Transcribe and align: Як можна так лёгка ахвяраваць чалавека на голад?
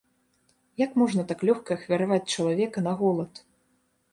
Як 0.83 0.95
можна 1.01 1.25
так 1.31 1.43
лёгка 1.49 1.69
ахвяраваць 1.81 2.31
чалавека 2.37 2.87
на 2.89 2.93
голад? 3.03 3.47